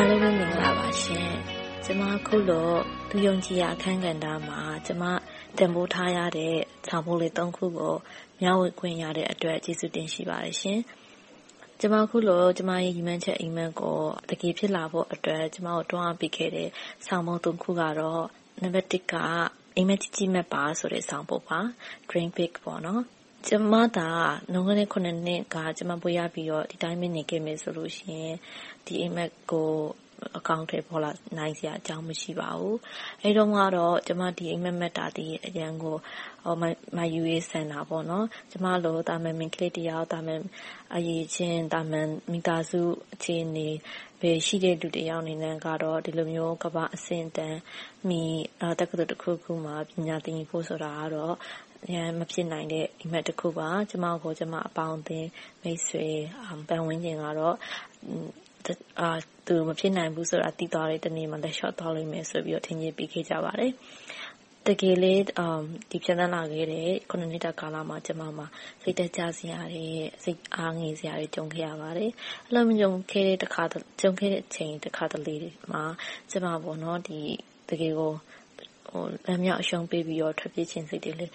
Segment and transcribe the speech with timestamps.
[0.00, 1.30] အားလုံးပဲမင်္ဂလာပါရှင်။
[1.84, 2.68] ကျွန်မအခုလို
[3.10, 5.04] သူယုံကြည်ရာအခန်းကဏ္ဍမှာကျွန်မ
[5.58, 6.54] တန်ဖိုးထားရတဲ့
[6.86, 7.94] ဆောင်ပုဒ်လေး၃ခုကို
[8.40, 10.78] မျှဝေခွင့်ရတဲ့အတွက်ကျေးဇူးတင်ရှိပါတယ်ရှင်။
[11.80, 13.98] ကျွန်မအခုလိုကျွန်မရဲ့ရည်မှန်းချက်အိမ်မက်ကို
[14.30, 16.68] တကယ်ဖြစ်လာဖို့အတွက်ကျွန်မကိုတွန်းအားပေးခဲ့တဲ့
[17.06, 18.24] ဆောင်ပုဒ်၃ခုကတော့
[18.62, 19.14] နံပါတ်၁က
[19.76, 21.58] အိမ်မက်ကြီးကြီးမက်ပါဆိုတဲ့ဆောင်ပုဒ်ပါ။
[22.08, 23.02] Dream Big ပေါ့နော်။
[23.48, 24.08] ကျမသာ
[24.52, 28.36] လွန်ခဲ့တဲ့၇နှစ်ကကျမဘွဲ့ရပြီးတော့ဒီတိုင်းပဲနေခဲ့မယ်ဆိုလို့ရှိရင်
[28.86, 29.72] ဒီအိမ်မက်ကို
[30.38, 31.02] အကောင်အထည်ဖော်
[31.38, 32.76] နိုင်စရာအကြောင်းမရှိပါဘူး။
[33.22, 35.96] အဲဒီတုန်းကတော့ကျမဒီအိမ်မက်မက်တာသည်အရမ်းကို
[36.96, 40.40] မာယူရေးဆန်တာပေါ့နော်။ကျမလိုသာမန်မိန်းကလေးတယောက်၊သာမန်
[40.94, 42.80] အရည်အချင်း၊သာမန်မိသားစု
[43.14, 43.68] အခြေအနေ
[44.46, 47.58] ရှိတဲ့လူတယောက်အနေနဲ့ကတော့ဒီလိုမျိုးကမ္ဘာ့အဆင့်အတန်း
[48.08, 48.22] မီ
[48.80, 51.34] တက္ကသိုလ်တခုခုမှာပညာသင်ယူဖို့ဆိုတာကတော့
[51.69, 55.26] အ ရမ်းမဖြစ်နိုင်တဲ့အိပ်မက်တခုပါ။ကျမကိုကျမအပေါင်းအသင်း၊
[55.62, 56.06] မိတ်ဆွေ၊
[56.68, 57.56] ပတ်ဝန်းကျင်ကတော့
[59.46, 63.72] သူမဖြစ်နိုင်ဘူးဆိုတာသိသွားတဲ့တနေ့မှာလက်လျှော့သွားလိမ့်မယ်ဆိုပြီးထင်ကြေးပေးခဲ့ကြပါတယ်။
[64.66, 65.24] တကယ်လည်း
[65.90, 66.88] ဒီဖြတ်သန်းလာခဲ့တဲ့
[67.30, 68.46] နှစ်တာကာလမှာကျမမှာ
[68.82, 69.84] စိတ်ဓါတ်ကျစရာတွေ၊
[70.24, 72.10] စိတ်အားငယ်စရာတွေကြုံခဲ့ရပါတယ်။
[72.46, 73.36] အဲဒီလိုကြုံခဲ့တဲ့
[74.44, 75.36] အချိန်တခါတလေ
[75.72, 75.82] မှာ
[76.30, 76.46] ကျမ
[77.70, 78.12] တကယ်ကို
[79.26, 81.32] လမ်းမြောက်အရှုံးပေးပြီးတော့ထွက်ပြေးချင်စိတ်တွေလည်း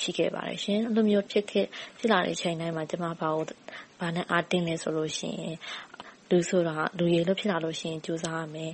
[0.00, 5.56] ရှိခဲ့ပါတယ်။အဲဒီလိုမျိုးဖြစ်လာတဲ့အချိန်တိုင်းမှာကျမဘာနဲ့အားတင်းသလဲဆိုရင်
[6.30, 8.72] လူဆိုတာလူရည်လို့ဖြစ်လာလို့ရှိရင်ကြိုးစားရမယ်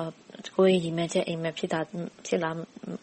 [0.56, 1.80] ။ကိုယ့်ရဲ့ရည်မှန်းချက်အိမ်မက်ဖြစ်လာ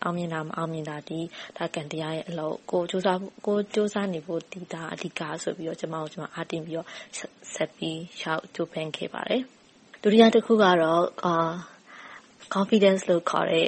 [0.04, 1.26] အောင်မြင်လာမအောင်မြင်လာသည်
[1.58, 3.04] ဒါကံတရားရဲ့အလုပ်။ကိုယ်ကြိုး
[3.94, 6.88] စားနေဖို့သည်ဒါအဓိကဆိုပြီးတော့ကျမကိုအားတင်းပြီးတော့
[7.54, 9.42] ဆက်ပြီးကြိုးပမ်းခဲ့ပါတယ်။
[10.04, 11.04] ဒုတိယတခုကတော့
[12.56, 13.68] Confidence လို့ခေါ်တဲ့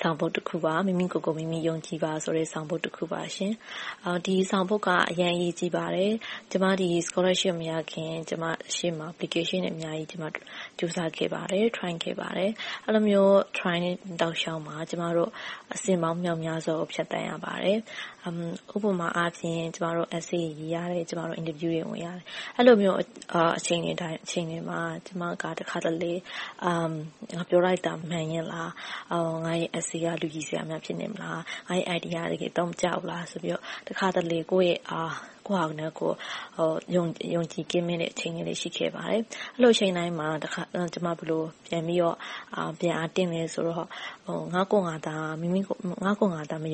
[0.00, 3.20] ဆောင်ပုဒ်တခုပါ။မိမိကိုယ်ကိုမိမိယုံကြည်ပါဆိုတဲ့ဆောင်ပုဒ်တခုပါ။
[4.26, 6.12] ဒီဆောင်ပုဒ်ကအရမ်းအရေးကြီးပါတယ်။
[6.50, 6.64] ကျမ
[7.06, 8.12] Scholarship မရခင်
[8.76, 10.08] ရှေ့မှာ Application တွေအများကြီး
[10.78, 12.50] ကြိုးစားခဲ့ပါတယ်။ Try ခဲ့ပါတယ်။
[12.86, 15.30] အဲဒီလိုမျိုး Try တဲ့တောက်လျှောက်မှာကျမတို့
[15.74, 17.78] အဆင့်ပေါင်းမြောက်မြားစွာကိုဖြတ်သန်းရပါတယ်။
[18.74, 21.04] ဥပမာအားဖြင့်ကျမတို့ Essay တွေရေးရတယ်။
[21.40, 22.24] Interview တွေဝင်ရတယ်။
[22.56, 22.98] အဲဒီလိုမျိုး
[23.58, 26.12] အချိန်တွေမှာကျမကတခါတလေ
[27.36, 28.70] ငါပြောလိုက်တာမှန်ရဲ့လား။
[29.44, 34.78] ငါ့ရဲ့ Essay ကလူကြည့်စရာများဖြစ်နေမလား။ငါ့ရဲ့ Idea ကတကယ်အသုံးမကျဘူးလားဆိုပြီးတော့တခါတလေကိုယ့်
[35.46, 36.16] ဟာနဲ့ကိုယ်
[37.34, 39.22] ယုံကြည်ကင်းမဲ့တဲ့အချိန်လေးတွေရှိခဲ့ပါတယ်။
[39.56, 40.28] အဲဒီလိုအချိန်တိုင်းမှာ
[40.94, 42.16] ကျမဘယ်လိုပြန်ပြီးတော့
[42.78, 43.76] ပြန်အားတင်းသလဲဆိုတော့
[44.54, 45.42] ငါ့ကိုယ်ငါသာမ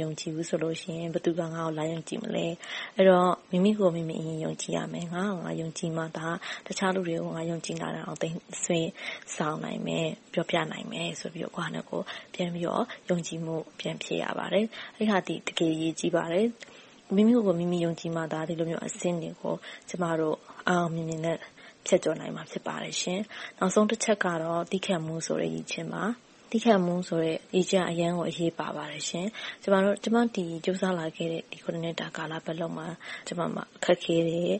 [0.02, 2.46] ယုံကြည်ဘူးဆိုရင်ဘယ်သူကငါ့ကိုလာယုံကြည်မလဲ။
[2.96, 6.26] အဲဒီတော့မိမိကိုယ်မိမိအရင်ယုံကြည်ရမယ်။ငါ့ကိုငါယုံကြည်မှသာ
[6.66, 8.18] တခြားလူတွေကိုငါယုံကြည်လာအောင်
[8.64, 8.80] ဆွဲ
[9.36, 12.04] ဆောင်နိုင်မယ်၊ပြောပြနိုင်မယ်ဆိုပြီးတော့ကိုယ့်ဟာနဲ့ကိုယ်
[12.34, 16.46] ပြန်ပြီးတော့ယုံကြည်မှုပြန်ဖြည့်ရပါတယ်။အဲဒီဟာသည်တကယ်အရေးကြီးပါတယ်။
[17.14, 19.54] မိမိကိုယ်မိမိယုံကြည်မှသာဒီလိုမျိုးအဆင့်တွေကို
[19.88, 20.36] ကျမတို့
[20.68, 21.38] အောင်အောင်မြင်မြင်နဲ့
[21.86, 22.94] ဖြတ်ကျော်နိုင်မှာဖြစ်ပါတယ်။
[23.58, 26.04] နောက်ဆုံးတချက်ကတော့သည်းခံမှုဆိုတဲ့အရည်အချင်းပါ။
[26.50, 29.14] သည်းခံမှုဆိုတဲ့အရည်အချင်းကအရမ်းကိုအရေးပါပါတယ်။ကျ
[30.14, 31.42] မကြိုးစားလာခဲ့တဲ့
[31.82, 32.88] နှစ်တာကာလပတ်လုံးမှာ
[33.26, 34.42] ကျမမှာအခက်အခဲတွေ၊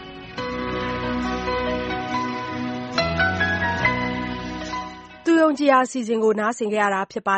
[5.25, 7.35] သူယုံကြည်ရာအစီအစဉ်ကိုနားဆင်ကြရတာဖြစ်ပါ